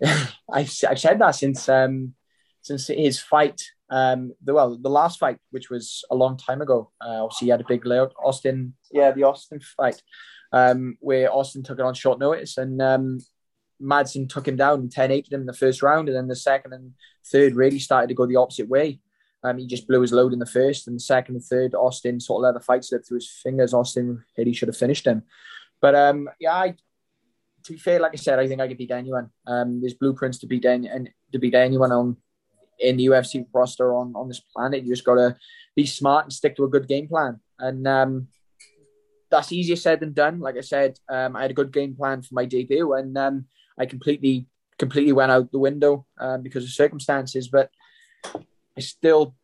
[0.50, 2.14] I've, I've said that since um,
[2.62, 3.60] since his fight.
[3.90, 6.90] Um, the well, the last fight, which was a long time ago.
[7.00, 8.14] Uh, obviously, he had a big layout.
[8.22, 10.02] Austin, yeah, the Austin fight,
[10.52, 13.18] um, where Austin took it on short notice, and um,
[13.80, 16.36] Madsen took him down and 10 8 him in the first round, and then the
[16.36, 16.92] second and
[17.26, 19.00] third really started to go the opposite way.
[19.58, 22.40] He just blew his load in the first, and the second and third, Austin sort
[22.40, 23.74] of let the fight slip through his fingers.
[23.74, 25.22] Austin really should have finished him.
[25.80, 26.74] But um, yeah, I,
[27.64, 29.30] to be fair, like I said, I think I could beat anyone.
[29.46, 32.16] Um, there's blueprints to beat any, and to beat anyone on
[32.78, 34.82] in the UFC roster on on this planet.
[34.82, 35.36] You just got to
[35.76, 37.40] be smart and stick to a good game plan.
[37.58, 38.28] And um,
[39.30, 40.40] that's easier said than done.
[40.40, 43.46] Like I said, um, I had a good game plan for my debut, and um,
[43.78, 44.46] I completely
[44.78, 47.48] completely went out the window um, because of circumstances.
[47.48, 47.70] But
[48.76, 49.34] I still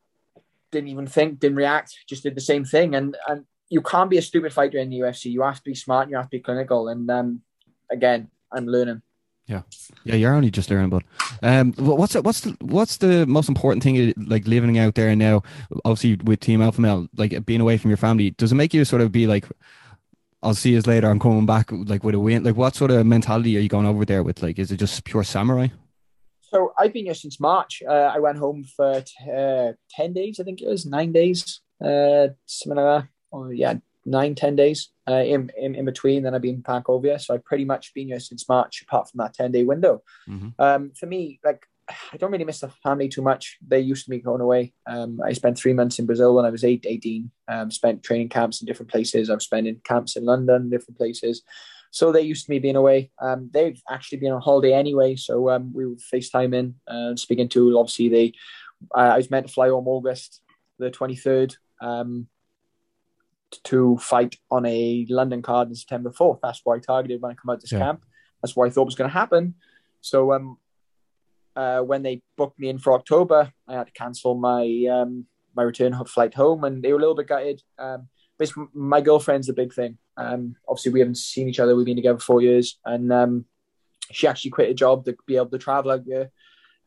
[0.73, 2.95] didn't even think, didn't react, just did the same thing.
[2.95, 5.27] And and you can't be a stupid fighter in the UFC.
[5.27, 6.11] You have to be smart.
[6.11, 6.89] You have to be clinical.
[6.89, 7.43] And um,
[7.91, 9.03] again, I'm learning.
[9.47, 9.63] Yeah,
[10.05, 11.03] yeah, you're only just learning, but
[11.43, 15.43] um, what's the, what's the what's the most important thing like living out there now?
[15.85, 18.85] Obviously, with Team Alpha Male, like being away from your family, does it make you
[18.85, 19.47] sort of be like,
[20.41, 21.11] I'll see you later.
[21.11, 22.45] I'm coming back like with a win.
[22.45, 24.41] Like, what sort of mentality are you going over there with?
[24.41, 25.69] Like, is it just pure samurai?
[26.51, 27.83] So I've been here since March.
[27.89, 31.61] Uh, I went home for t- uh, ten days, I think it was nine days,
[31.85, 33.09] uh, something like that.
[33.33, 36.25] Oh yeah, nine ten days uh, in, in, in between.
[36.25, 39.09] Then I've been back over here, so I've pretty much been here since March, apart
[39.09, 40.03] from that ten day window.
[40.29, 40.49] Mm-hmm.
[40.59, 41.65] Um, for me, like
[42.13, 43.59] I don't really miss the family too much.
[43.67, 44.75] They used to be going away.
[44.87, 47.31] Um, I spent three months in Brazil when I was eight, 18.
[47.49, 49.31] Um, spent training camps in different places.
[49.31, 51.43] I've spent in camps in London, different places.
[51.91, 53.11] So they used to me being away.
[53.21, 55.17] Um, they've actually been on holiday anyway.
[55.17, 58.33] So um, we were FaceTime in, uh, speaking to obviously they.
[58.95, 60.41] Uh, I was meant to fly home August
[60.79, 61.57] the 23rd.
[61.81, 62.29] Um,
[63.65, 66.39] to fight on a London card on September 4th.
[66.43, 67.81] That's what I targeted when I come out this Yeah.
[67.81, 68.05] camp.
[68.43, 69.55] That's what I thought was going to happen.
[70.01, 70.57] So um,
[71.57, 75.65] uh, when they booked me in for October, I had to cancel my um, my
[75.65, 77.61] return flight home, and they were a little bit gutted.
[77.79, 79.99] Um, but my girlfriend's the big thing.
[80.21, 81.75] Um, obviously, we haven't seen each other.
[81.75, 83.45] We've been together four years, and um,
[84.13, 86.31] she actually quit a job to be able to travel out here.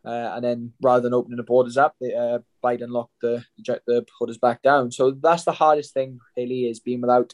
[0.05, 3.43] Uh, and then rather than opening the borders up, they, uh, Biden locked the
[3.87, 4.91] the borders back down.
[4.91, 7.33] So that's the hardest thing really is being without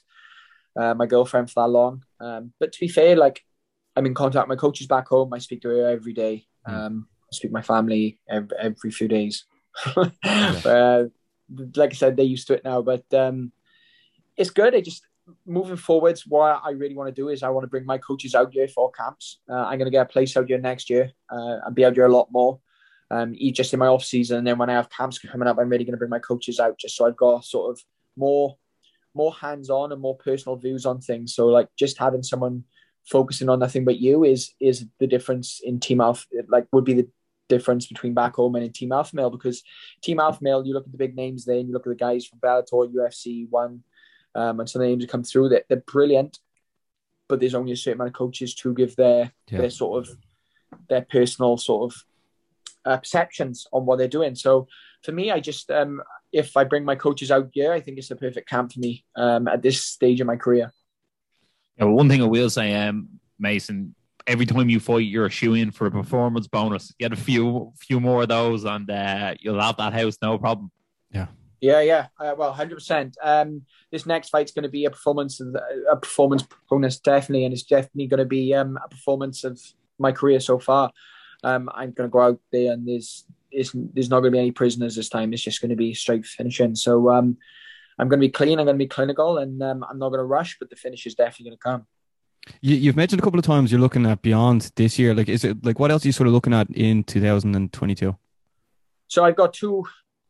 [0.75, 2.03] uh, my girlfriend for that long.
[2.19, 3.43] Um, but to be fair, like
[3.95, 5.33] I'm in contact with my coaches back home.
[5.33, 6.45] I speak to her every day.
[6.65, 9.45] Um, I speak to my family every, every few days.
[9.95, 11.03] uh,
[11.75, 13.51] like I said, they're used to it now, but um,
[14.37, 14.75] it's good.
[14.75, 15.03] I just
[15.45, 16.25] moving forwards.
[16.25, 18.67] What I really want to do is I want to bring my coaches out here
[18.67, 19.39] for camps.
[19.49, 21.95] Uh, I'm going to get a place out here next year uh, and be out
[21.95, 22.59] here a lot more.
[23.11, 25.69] Um, just in my off season, and then when I have camps coming up, I'm
[25.69, 27.81] really going to bring my coaches out just so I've got sort of
[28.15, 28.57] more
[29.15, 31.33] more hands on and more personal views on things.
[31.33, 32.65] So like just having someone
[33.05, 36.25] focusing on nothing but you is is the difference in team alpha.
[36.47, 37.09] Like would be the
[37.49, 39.63] difference between back home and in team alpha male because
[40.01, 41.95] team alpha male you look at the big names there and you look at the
[41.95, 43.83] guys from Bellator, UFC, one,
[44.39, 46.39] um, and some of the names that come through that they're brilliant,
[47.27, 49.59] but there's only a certain amount of coaches to give their Yeah.
[49.61, 50.17] their sort of
[50.87, 52.03] their personal sort of
[52.85, 54.35] uh, perceptions on what they're doing.
[54.35, 54.67] So
[55.03, 58.09] for me, I just um, if I bring my coaches out here, I think it's
[58.09, 60.71] the perfect camp for me um, at this stage of my career.
[61.77, 63.95] Yeah, well, one thing I will say, um, Mason,
[64.27, 66.93] every time you fight, you're a shoe in for a performance bonus.
[66.99, 70.71] Get a few few more of those, and uh, you'll have that house, no problem.
[71.11, 71.27] Yeah,
[71.61, 71.81] yeah.
[71.81, 72.07] Yeah.
[72.19, 73.17] Uh, well, hundred percent.
[73.21, 75.55] Um, this next fight's going to be a performance, of
[75.91, 79.59] a performance bonus, definitely, and it's definitely going to be um, a performance of
[79.97, 80.91] my career so far.
[81.43, 84.39] Um, I'm going to go out there, and there's there's, there's not going to be
[84.39, 85.33] any prisoners this time.
[85.33, 86.75] It's just going to be straight finishing.
[86.75, 87.37] So um,
[87.97, 88.59] I'm going to be clean.
[88.59, 90.57] I'm going to be clinical, and um, I'm not going to rush.
[90.59, 91.87] But the finish is definitely going to come.
[92.61, 95.13] You, you've mentioned a couple of times you're looking at beyond this year.
[95.13, 98.15] Like, is it like what else are you sort of looking at in 2022?
[99.07, 99.85] So I've got two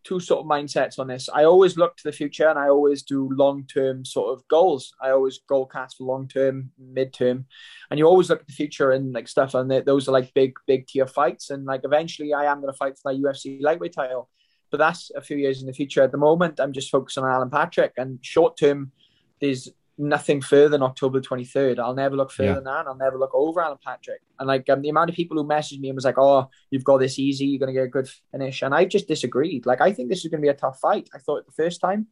[0.10, 1.30] two sort of mindsets on this.
[1.32, 4.92] I always look to the future and I always do long term sort of goals.
[5.00, 7.46] I always goal cast for long term, mid term,
[7.92, 9.54] and you always look at the future and like stuff.
[9.54, 11.52] And those are like big, big tier fights.
[11.52, 14.30] And like eventually, I am going to fight for that UFC lightweight title,
[14.72, 16.02] but that's a few years in the future.
[16.02, 17.94] At the moment, I'm just focused on Alan Patrick.
[17.96, 18.92] And short term,
[19.40, 19.70] there's
[20.00, 21.78] nothing further than October 23rd.
[21.78, 22.56] I'll never look further Yeah.
[22.56, 22.88] than that.
[22.88, 24.22] I'll never look over Alan Patrick.
[24.40, 26.84] And like um, the amount of people who messaged me and was like, "Oh, you've
[26.86, 27.46] got this easy.
[27.46, 29.66] You're going to get a good finish," and I just disagreed.
[29.66, 31.10] Like I think this is going to be a tough fight.
[31.14, 32.08] I thought the first time,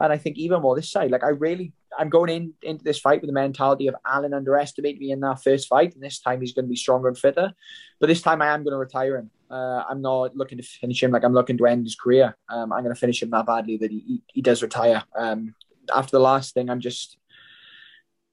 [0.00, 1.10] and I think even more this side.
[1.10, 5.00] Like I really, I'm going in into this fight with the mentality of Alan underestimated
[5.00, 7.52] me in that first fight, and this time he's going to be stronger and fitter.
[7.98, 9.30] But this time I am going to retire him.
[9.50, 12.36] Uh, I'm not looking to finish him like I'm looking to end his career.
[12.48, 15.02] Um, I'm going to finish him that badly that he, he, he does retire.
[15.14, 15.54] Um,
[15.94, 17.18] after the last thing, I'm just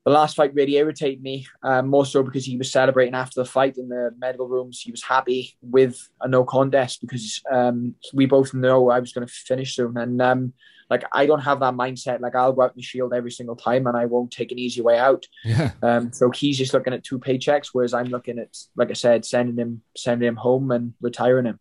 [0.09, 3.45] the last fight really irritated me um, more so because he was celebrating after the
[3.45, 4.81] fight in the medical rooms.
[4.81, 9.27] He was happy with a no contest because um, we both know I was going
[9.27, 9.97] to finish soon.
[9.97, 10.53] And um,
[10.89, 12.21] like I don't have that mindset.
[12.21, 14.57] Like I'll go out in the shield every single time, and I won't take an
[14.57, 15.27] easy way out.
[15.45, 15.73] Yeah.
[15.83, 19.25] Um, so he's just looking at two paychecks, whereas I'm looking at, like I said,
[19.25, 21.59] sending him sending him home and retiring him.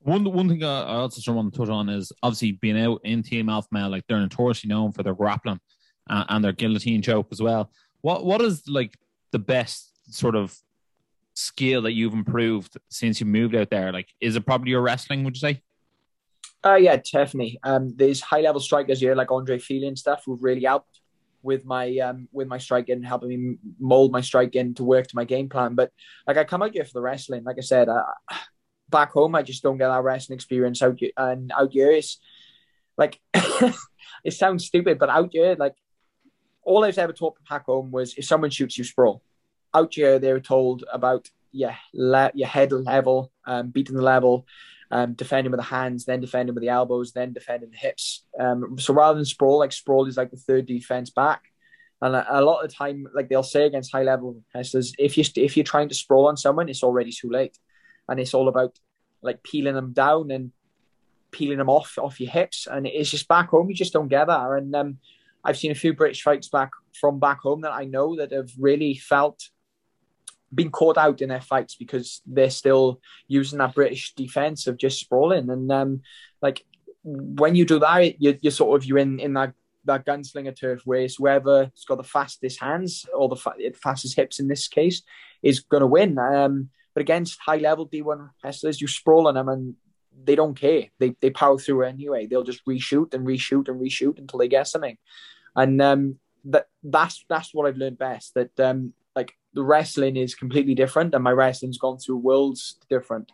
[0.00, 3.22] One one thing I I also want to touch on is obviously being out in
[3.22, 5.60] Team Alpha Male, like they're notoriously known for their grappling
[6.08, 7.70] uh, and their guillotine choke as well.
[8.00, 8.96] What what is like
[9.30, 10.56] the best sort of
[11.34, 13.92] skill that you've improved since you moved out there?
[13.92, 15.24] Like, is it probably your wrestling?
[15.24, 15.62] Would you say?
[16.64, 17.58] Uh, yeah, definitely.
[17.64, 21.00] Um, there's high level strikers here like Andre Fili and stuff who've really helped
[21.42, 25.24] with my um with my striking, helping me mold my striking to work to my
[25.24, 25.74] game plan.
[25.74, 25.90] But
[26.26, 27.44] like I come out here for the wrestling.
[27.44, 27.88] Like I said,
[28.88, 32.18] back home I just don't get that wrestling experience out here, and out here is
[32.96, 35.74] like it sounds stupid, but out here like
[36.62, 39.22] all I was ever taught back home was if someone shoots you sprawl.
[39.74, 44.46] Out here they were told about yeah le- your head level, um, beating the level,
[44.90, 48.24] um, defending with the hands, then defending with the elbows, then defending the hips.
[48.38, 51.42] Um, so rather than sprawl, like sprawl is like the third defense back.
[52.02, 55.16] And a, a lot of the time, like they'll say against high level wrestlers, if
[55.16, 57.56] you if you're trying to sprawl on someone, it's already too late,
[58.08, 58.78] and it's all about
[59.22, 60.52] like peeling them down and
[61.30, 62.66] peeling them off off your hips.
[62.70, 64.50] And it's just back home, you just don't get that.
[64.50, 64.98] And um,
[65.44, 68.50] I've seen a few British fights back from back home that I know that have
[68.58, 69.48] really felt
[70.54, 75.00] been caught out in their fights because they're still using that British defense of just
[75.00, 75.48] sprawling.
[75.50, 76.02] And um,
[76.42, 76.64] like
[77.02, 80.82] when you do that, you, you're sort of you're in in that that gunslinger turf
[80.86, 81.16] race.
[81.16, 85.02] Whoever's got the fastest hands or the fa- fastest hips in this case
[85.42, 86.18] is going to win.
[86.18, 89.74] Um, but against high level D1 wrestlers, you sprawl on them and
[90.24, 90.84] they don't care.
[90.98, 92.26] They they power through anyway.
[92.26, 94.96] They'll just reshoot and reshoot and reshoot until they get something.
[95.56, 98.34] And um, that that's that's what I've learned best.
[98.34, 103.30] That um, like the wrestling is completely different, and my wrestling's gone through worlds different.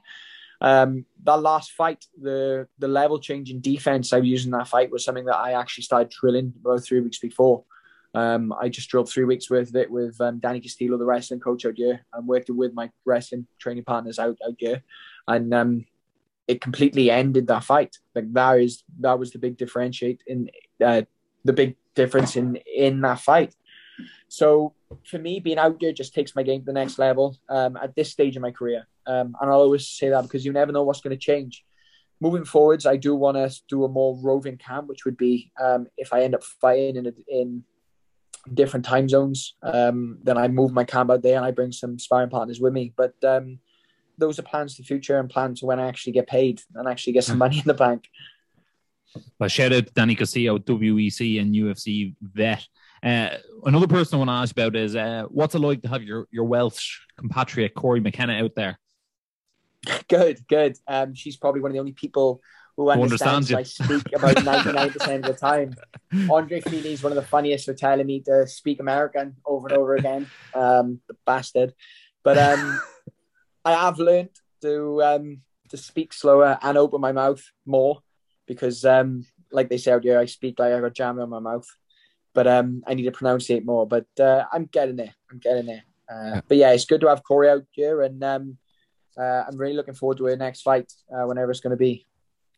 [0.61, 4.91] Um, that last fight, the the level change in defense I used in that fight
[4.91, 7.64] was something that I actually started drilling about three weeks before.
[8.14, 11.41] Um, I just drilled three weeks worth of it with um, Danny Castillo, the wrestling
[11.41, 14.83] coach out here, and worked with my wrestling training partners out out here,
[15.29, 15.85] and um,
[16.48, 17.98] it completely ended that fight.
[18.14, 20.50] Like that is that was the big differentiate in
[20.84, 21.02] uh,
[21.44, 23.54] the big difference in in that fight.
[24.28, 27.76] So for me, being out there just takes my game to the next level um,
[27.76, 28.87] at this stage of my career.
[29.06, 31.64] Um, and I'll always say that because you never know what's going to change.
[32.20, 35.87] Moving forwards, I do want to do a more roving camp, which would be um,
[35.96, 37.64] if I end up fighting in a, in
[38.54, 41.98] different time zones, um, then I move my camp out there and I bring some
[41.98, 42.92] sparring partners with me.
[42.96, 43.61] But um,
[44.18, 46.88] those are plans for the future and plans for when I actually get paid and
[46.88, 48.09] actually get some money in the bank.
[49.38, 52.66] Well, shout out to Danny Castillo, WEC and UFC vet.
[53.02, 53.31] Uh,
[53.64, 56.26] another person I want to ask about is uh, what's it like to have your,
[56.31, 58.78] your Welsh compatriot Cory McKenna out there?
[60.09, 60.76] Good, good.
[60.88, 62.42] Um, she's probably one of the only people
[62.76, 65.74] who understands I speak about 99% of the time.
[66.28, 69.76] Andre Fili is one of the funniest for telling me to speak American over and
[69.76, 70.28] over again.
[70.52, 71.74] Um, the bastard.
[72.24, 72.81] But um,
[73.68, 74.31] I have learned
[74.62, 78.00] to um, to speak slower and open my mouth more
[78.46, 81.38] because, um, like they say out here, I speak like I got jam in my
[81.38, 81.66] mouth.
[82.35, 83.87] But um, I need to pronunciate more.
[83.87, 85.14] But uh, I'm getting there.
[85.31, 85.83] I'm getting there.
[86.11, 88.57] Uh, but yeah, it's good to have Cory out here, and um,
[89.18, 92.07] uh, I'm really looking forward to her next fight, uh, whenever it's going to be.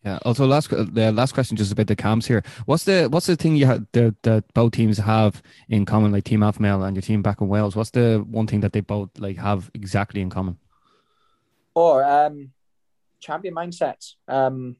[0.05, 0.19] Yeah.
[0.25, 2.43] Also, last the last question just about the camps here.
[2.65, 6.25] What's the what's the thing you had the that both teams have in common, like
[6.25, 7.77] Team Alpha Male and your team back in Wales?
[7.77, 10.59] What's the one thing that they both like have exactly in common?
[11.81, 12.51] Or um,
[13.21, 14.77] champion mindsets um,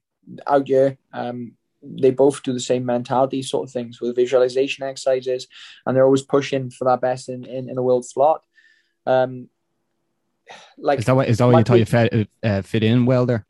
[0.47, 0.99] out here.
[1.13, 5.47] Um, they both do the same mentality sort of things with visualization exercises,
[5.87, 8.45] and they're always pushing for that best in, in, in a world slot.
[9.07, 9.49] Um,
[10.77, 13.25] like Is that what is that what you thought you fit uh, fit in well
[13.25, 13.47] there?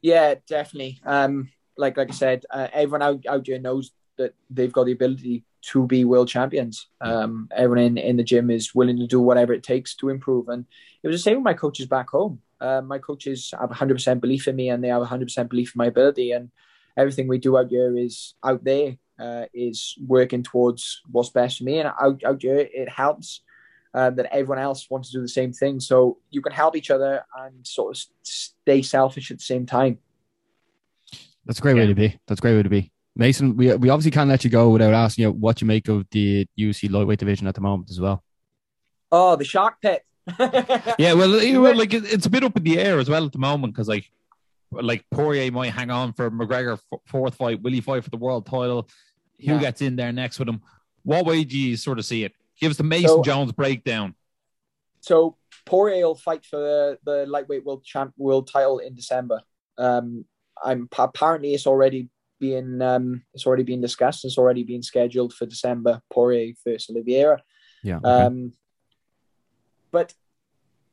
[0.00, 1.00] Yeah, definitely.
[1.04, 4.92] Um, like like I said, uh, everyone out, out here knows that they've got the
[4.92, 6.86] ability to be world champions.
[7.00, 10.48] Um, everyone in, in the gym is willing to do whatever it takes to improve.
[10.48, 10.64] And
[11.02, 12.40] it was the same with my coaches back home.
[12.60, 15.86] Uh, my coaches have 100% belief in me and they have 100% belief in my
[15.86, 16.32] ability.
[16.32, 16.50] And
[16.96, 21.64] everything we do out here is out there uh, is working towards what's best for
[21.64, 21.78] me.
[21.78, 23.42] And out, out here, it helps
[23.94, 25.80] uh, that everyone else wants to do the same thing.
[25.80, 29.98] So you can help each other and sort of stay selfish at the same time.
[31.46, 32.18] That's a great way to be.
[32.26, 32.92] That's a great way to be.
[33.14, 36.06] Mason, we we obviously can't let you go without asking you what you make of
[36.10, 38.22] the UFC lightweight division at the moment as well.
[39.10, 40.04] Oh, the shark pit.
[40.98, 43.32] Yeah, well, you know, like it's a bit up in the air as well at
[43.32, 44.10] the moment because like
[44.72, 47.62] like Poirier might hang on for McGregor f- fourth fight.
[47.62, 48.88] Will he fight for the world title?
[49.40, 49.60] Who Yeah.
[49.60, 50.60] gets in there next with him?
[51.04, 52.32] What way do you sort of see it?
[52.60, 54.14] Give us the Mason So- Jones breakdown.
[55.00, 55.36] So
[55.66, 59.40] Poirier will fight for the, the lightweight world champ world title in December.
[59.78, 60.24] Um,
[60.62, 62.08] I'm apparently it's already
[62.40, 64.24] being um, it's already being discussed.
[64.24, 66.00] It's already been scheduled for December.
[66.10, 67.40] Poirier versus Oliveira.
[67.84, 67.98] Yeah.
[67.98, 68.08] okay.
[68.08, 68.52] Um,
[69.96, 70.12] but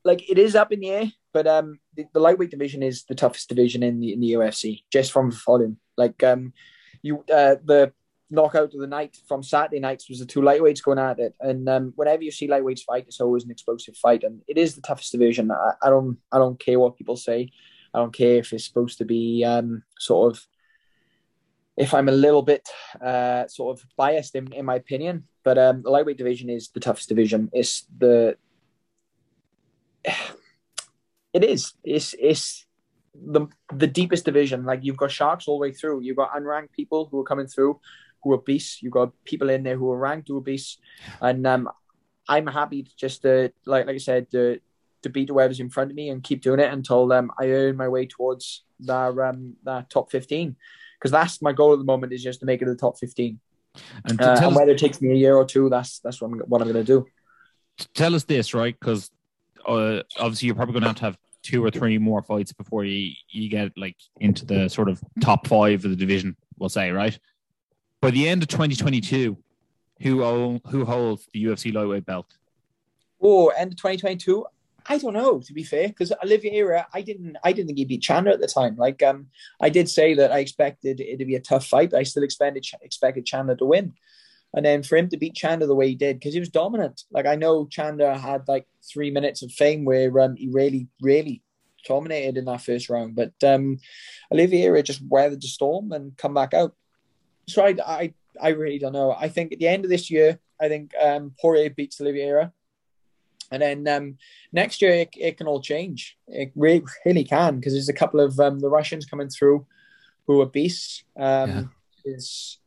[0.02, 3.14] like it is up in the air, but um, the, the lightweight division is the
[3.14, 5.76] toughest division in the in the UFC, just from volume.
[5.98, 6.54] Like um,
[7.02, 7.92] you uh, the
[8.30, 11.68] knockout of the night from Saturday nights was the two lightweights going at it, and
[11.68, 14.80] um, whenever you see lightweights fight, it's always an explosive fight, and it is the
[14.80, 15.50] toughest division.
[15.50, 17.50] I, I don't I don't care what people say.
[17.92, 20.46] I don't care if it's supposed to be um, sort of
[21.76, 22.68] if I'm a little bit
[23.00, 26.80] uh, sort of biased in, in my opinion, but um, the lightweight division is the
[26.80, 27.50] toughest division.
[27.52, 28.36] It's the
[31.32, 31.72] it is.
[31.82, 32.66] It's it's
[33.14, 34.64] the the deepest division.
[34.64, 36.00] Like you've got sharks all the way through.
[36.02, 37.80] You've got unranked people who are coming through
[38.22, 38.82] who are beasts.
[38.82, 40.78] You've got people in there who are ranked who are beasts.
[41.20, 41.68] And um,
[42.28, 44.58] I'm happy to just to like like I said to
[45.02, 47.76] to beat whoever's in front of me and keep doing it until um, I earn
[47.76, 50.56] my way towards that um that top fifteen.
[50.98, 52.98] Because that's my goal at the moment is just to make it to the top
[52.98, 53.40] fifteen.
[54.06, 56.20] And, Uh, tell and us- whether it takes me a year or two, that's that's
[56.20, 57.06] what I'm what I'm going to do.
[57.92, 58.74] tell us this, right?
[58.78, 59.10] Because
[59.66, 62.84] uh, obviously you're probably going to have to have two or three more fights before
[62.84, 66.36] you you get like into the sort of top five of the division.
[66.58, 67.18] We'll say, right?
[68.00, 69.36] By the end of 2022,
[70.00, 72.36] who own, who holds the UFC lightweight belt?
[73.22, 74.44] Oh, end of 2022.
[74.86, 78.02] I don't know, to be fair, because Oliveira, I didn't, I didn't think he'd beat
[78.02, 78.76] Chandler at the time.
[78.76, 82.00] Like, um, I did say that I expected it to be a tough fight, but
[82.00, 83.94] I still expected expected Chandler to win.
[84.54, 87.02] And then for him to beat Chandler the way he did, because he was dominant.
[87.10, 91.42] Like I know Chandler had like three minutes of fame where um, he really, really
[91.86, 93.78] dominated in that first round, but um,
[94.32, 96.74] Oliveira just weathered the storm and come back out.
[97.48, 99.12] So I, I, I really don't know.
[99.12, 102.52] I think at the end of this year, I think um, Poirier beats Oliveira.
[103.50, 104.18] And then um,
[104.52, 106.16] next year it, it can all change.
[106.26, 109.66] It really, really can because there's a couple of um, the Russians coming through
[110.26, 111.04] who are beasts.
[111.16, 111.62] Um, Yeah.
[112.06, 112.58] Is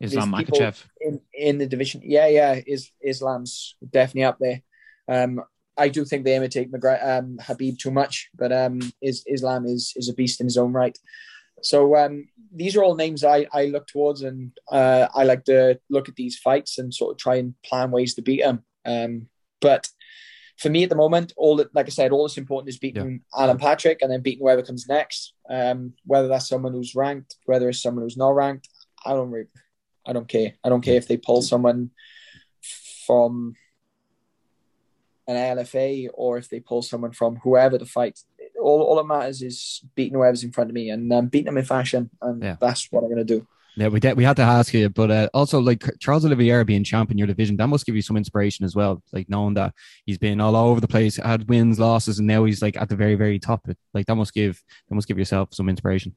[0.00, 0.84] Islam people- Makhachev.
[1.00, 2.02] in in the division?
[2.04, 2.60] Yeah, yeah.
[2.66, 4.62] Is Islam's definitely up there.
[5.08, 5.42] Um,
[5.78, 9.92] I do think they imitate McGregor, um, Khabib too much, but um, is Islam is
[9.96, 10.98] is a beast in his own right.
[11.62, 15.78] So um, these are all names I, I look towards, and uh, I like to
[15.90, 18.62] look at these fights and sort of try and plan ways to beat them.
[18.84, 19.28] Um,
[19.60, 19.88] but
[20.58, 23.22] for me at the moment, all that, like I said, all that's important is beating
[23.36, 25.34] Alan Patrick and then beating whoever comes next.
[25.50, 28.68] Um, whether that's someone who's ranked, whether it's someone who's not ranked,
[29.04, 29.48] I don't really,
[30.06, 30.52] I don't care.
[30.64, 31.90] I don't care if they pull someone
[33.06, 33.54] from
[35.28, 38.20] an LFA or if they pull someone from whoever to fight.
[38.60, 41.58] All, all that matters is beating whoever's in front of me and um, beating them
[41.58, 42.56] in fashion, and Yeah.
[42.60, 43.46] that's what I'm going to do.
[43.78, 46.82] Yeah, we did, we had to ask you, but uh, also like Charles Oliveira being
[46.82, 49.02] champ in your division, that must give you some inspiration as well.
[49.12, 49.74] Like knowing that
[50.06, 52.96] he's been all over the place, had wins, losses, and now he's like at the
[52.96, 53.68] very, very top.
[53.92, 56.16] Like that must give that must give yourself some inspiration.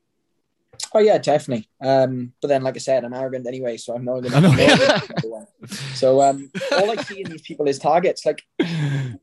[0.94, 1.70] Oh yeah, definitely.
[1.82, 5.48] Um, but then, like I said, I'm arrogant anyway, so I'm not going to.
[5.94, 8.26] so um, all I see in these people is targets.
[8.26, 8.44] Like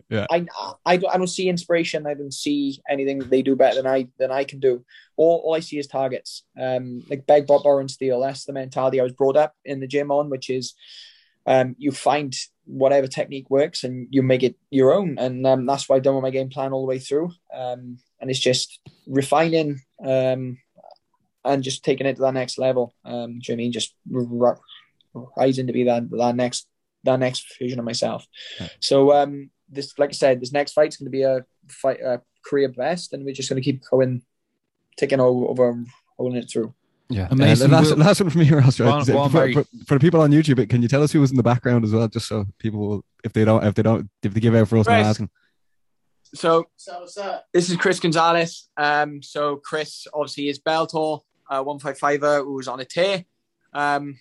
[0.09, 0.27] Yeah.
[0.31, 0.47] I,
[0.85, 2.07] I, don't, I don't see inspiration.
[2.07, 4.85] I don't see anything they do better than I than I can do.
[5.17, 6.45] All, all I see is targets.
[6.61, 8.21] Um, like beg, bot, borrow, and steal.
[8.21, 10.75] That's the mentality I was brought up in the gym on, which is
[11.47, 15.17] um, you find whatever technique works and you make it your own.
[15.19, 17.31] And um, that's why I've done with my game plan all the way through.
[17.55, 20.59] Um, and it's just refining um,
[21.47, 22.95] and just taking it to that next level.
[23.05, 23.73] Um, do you know what I mean?
[23.73, 24.59] Just r-
[25.37, 26.67] rising to be that that next
[27.05, 28.27] that next version of myself.
[28.61, 28.69] Yeah.
[28.81, 32.21] So um, this, like I said, this next fight's going to be a fight, a
[32.45, 34.23] career best, and we're just going to keep going,
[34.97, 35.87] taking over, over and
[36.19, 36.75] rolling it through.
[37.09, 37.73] Yeah, Amazing.
[37.73, 38.81] Uh, last, Will- last one from you, Ross.
[38.81, 39.07] Right?
[39.07, 39.55] go on, for, Barry.
[39.55, 41.85] for, for the people on YouTube, can you tell us who was in the background
[41.85, 44.57] as well, just so people will, if they don't, if they don't, if they give
[44.57, 45.03] out for us Right.
[45.03, 45.31] not asking.
[46.35, 46.65] So,
[47.55, 48.69] this is Chris Gonzalez.
[48.77, 53.25] Um, so Chris obviously is Bellator, uh, one five fiver who was on a tear.
[53.73, 54.19] Um,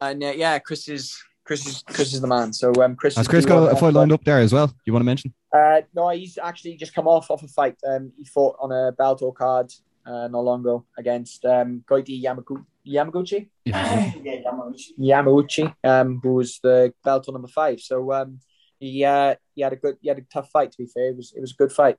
[0.00, 2.52] and uh, yeah, Chris is Chris is Chris is the man.
[2.52, 4.72] So um, Chris Has Chris got a, a fight lined up there as well?
[4.84, 5.34] You want to mention?
[5.52, 7.76] Uh, no, he's actually just come off off a fight.
[7.88, 9.72] Um, he fought on a Bellator card
[10.06, 13.48] uh, not long ago against um, Goiti Yamagu- Yamaguchi.
[13.64, 14.12] Yeah.
[14.98, 17.80] Yamauchi, um, who was the Bellator number five.
[17.80, 18.40] So um,
[18.78, 20.72] he uh, he had a good, he had a tough fight.
[20.72, 21.96] To be fair, it was it was a good fight.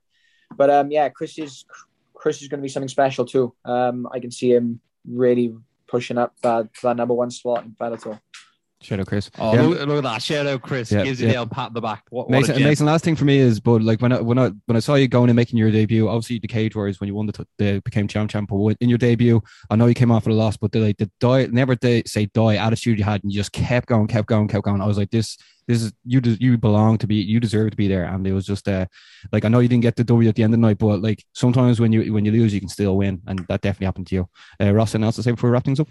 [0.54, 1.64] But um, yeah, Chris is
[2.14, 3.54] Chris is going to be something special too.
[3.64, 5.54] Um, I can see him really
[5.86, 8.20] pushing up that, that number one slot in Bellator.
[8.84, 9.30] Shout out, Chris.
[9.38, 9.62] Oh, Yeah.
[9.62, 10.22] look, look at that!
[10.22, 10.92] Shout out, Chris.
[10.92, 11.32] Yeah, Gives you yeah.
[11.32, 12.04] the old pat on the back.
[12.10, 12.60] What, what Mason, a.
[12.60, 14.94] Mason, last thing for me is, but like when I when I when I saw
[14.96, 17.44] you going and making your debut, obviously the Cage Warriors when you won the, t-
[17.56, 20.38] the became champ champ, but in your debut, I know you came off with a
[20.38, 23.38] loss, but the like the die never the say die attitude you had, and you
[23.38, 24.82] just kept going, kept going, kept going.
[24.82, 27.88] I was like, this this is you you belong to be you deserve to be
[27.88, 28.84] there, and it was just uh
[29.32, 31.00] like I know you didn't get the W at the end of the night, but
[31.00, 34.08] like sometimes when you when you lose, you can still win, and that definitely happened
[34.08, 34.28] to you.
[34.60, 35.88] Uh, Ross, anything else to say before we wrap things up?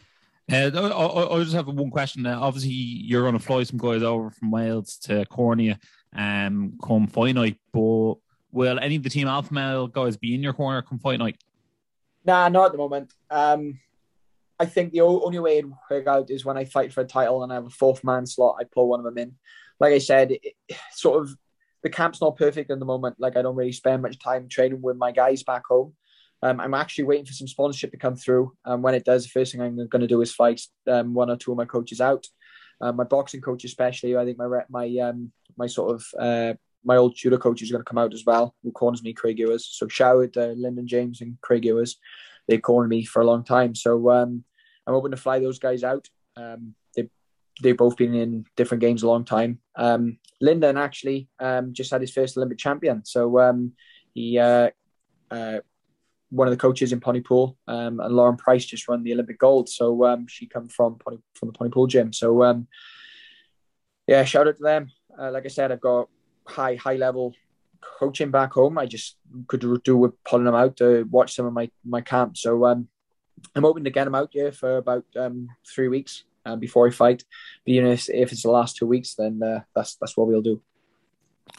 [0.52, 2.26] Uh, I, I, just have one question.
[2.26, 5.80] Uh, obviously, you're going to fly some guys over from Wales to Cornea
[6.16, 8.16] um, come fight night, but
[8.52, 11.38] will any of the Team Alpha Male guys be in your corner come fight night?
[12.26, 13.14] Nah, not at the moment.
[13.30, 13.80] Um,
[14.60, 17.44] I think the only way it work out is when I fight for a title
[17.44, 19.36] and I have a fourth man slot, I pull one of them in.
[19.80, 20.56] Like I said, it,
[20.92, 21.36] sort of
[21.82, 23.16] the camp's not perfect at the moment.
[23.20, 25.94] Like I don't really spend much time training with my guys back home.
[26.44, 28.54] Um, I'm actually waiting for some sponsorship to come through.
[28.66, 31.30] And when it does, the first thing I'm going to do is fight um, one
[31.30, 32.28] or two of my coaches out.
[32.82, 36.98] Um, my boxing coach, especially, I think my my um, my sort of uh, my
[36.98, 39.66] old judo coach is going to come out as well, who corners me, Craig Ewers.
[39.66, 41.98] So shout out uh, Lyndon James and Craig Ewers.
[42.48, 43.74] They've cornered me for a long time.
[43.74, 44.44] So um,
[44.86, 46.10] I'm hoping to fly those guys out.
[46.36, 47.08] They
[47.62, 49.60] they've both been in different games a long time.
[50.42, 51.30] Lyndon actually
[51.72, 53.06] just had his first Olympic champion.
[53.06, 53.72] So
[54.14, 54.72] he uh,
[55.32, 55.60] uh,
[56.34, 59.70] one of the coaches in Pontypool, um, and Lauren Price just won the Olympic gold.
[59.70, 62.12] So um, she come from Pony, from the Pontypool gym.
[62.12, 62.68] So um,
[64.08, 64.90] yeah, shout out to them.
[65.18, 66.10] Uh, like I said, I've got
[66.46, 67.36] high high level
[68.00, 68.80] coaching back home.
[68.80, 69.18] I just
[69.48, 72.36] could do with pulling them out to watch some of my my camp.
[72.38, 72.88] So um,
[73.56, 76.92] I'm hoping to get them out here for about um, three weeks um, before I
[76.92, 77.24] fight.
[77.64, 80.28] But you know, if, if it's the last two weeks, then uh, that's that's what
[80.28, 80.62] we'll do.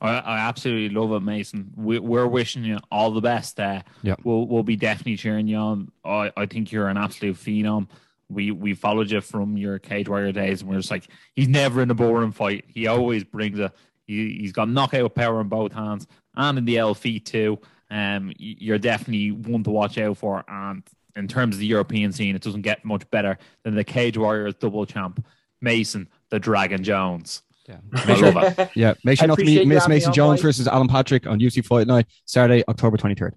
[0.00, 1.72] I, I absolutely love it, Mason.
[1.76, 3.58] We, are wishing you all the best.
[3.60, 5.92] Uh, yeah, we'll we'll be definitely cheering you on.
[6.04, 7.88] I, I think you're an absolute phenom.
[8.28, 11.82] We we followed you from your cage warrior days, and we're just like, he's never
[11.82, 12.64] in a boring fight.
[12.68, 13.72] He always brings a.
[14.06, 16.06] He, he's got knockout power in both hands
[16.36, 17.58] and in the L feet too.
[17.90, 20.44] Um, you're definitely one to watch out for.
[20.48, 20.82] And
[21.16, 24.54] in terms of the European scene, it doesn't get much better than the Cage Warriors
[24.54, 25.24] double champ,
[25.60, 27.43] Mason the Dragon Jones.
[27.68, 28.94] Yeah, make sure, yeah.
[29.04, 32.06] Make sure not to meet miss Mason Jones versus Alan Patrick on UFC Fight Night,
[32.26, 33.34] Saturday, October twenty third.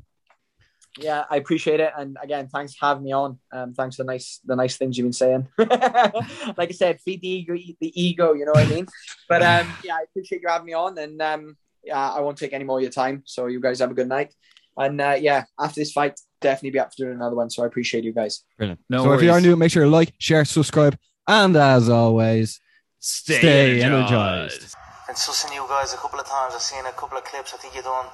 [0.99, 3.39] Yeah, I appreciate it, and again, thanks for having me on.
[3.51, 5.47] Um, thanks for the nice, the nice things you've been saying.
[5.57, 8.33] like I said, feed the ego, the ego.
[8.33, 8.87] You know what I mean?
[9.29, 12.53] But um, yeah, I appreciate you having me on, and um, yeah, I won't take
[12.53, 13.23] any more of your time.
[13.25, 14.33] So you guys have a good night,
[14.75, 17.49] and uh, yeah, after this fight, definitely be up for doing another one.
[17.49, 18.43] So I appreciate you guys.
[18.57, 18.79] Brilliant.
[18.89, 19.21] No so worries.
[19.21, 20.97] if you are new, make sure to like, share, subscribe,
[21.27, 22.59] and as always.
[22.99, 24.61] Stay, Stay energized.
[24.61, 24.75] energized.
[25.07, 26.53] And sussing you guys a couple of times.
[26.55, 27.53] I've seen a couple of clips.
[27.53, 28.05] I think you done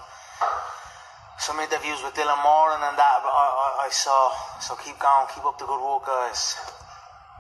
[1.40, 3.18] some interviews with Dylan Moran and that.
[3.24, 4.32] But I, I, I saw.
[4.60, 5.28] So keep going.
[5.34, 6.56] Keep up the good work, guys.